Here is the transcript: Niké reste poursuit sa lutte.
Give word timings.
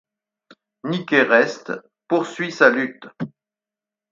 Niké 0.87 1.21
reste 1.21 1.73
poursuit 2.07 2.49
sa 2.49 2.71
lutte. 2.71 3.09